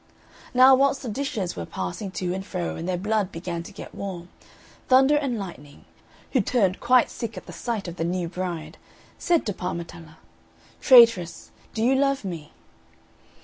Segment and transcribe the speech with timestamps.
[0.55, 3.93] Now whilst the dishes were passing to and fro, and their blood began to get
[3.93, 4.29] warm,
[4.87, 5.85] Thunder and Lightning,
[6.31, 8.79] who turned quite sick at the sight of the new bride,
[9.19, 10.17] said to Parmetella,
[10.81, 12.51] "Traitress, do you love me?"